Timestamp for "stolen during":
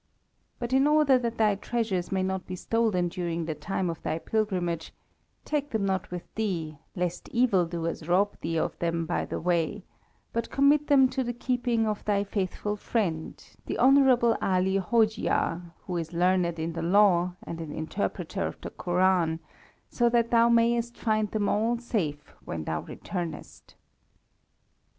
2.55-3.45